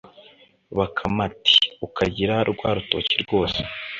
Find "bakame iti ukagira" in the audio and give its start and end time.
0.77-2.35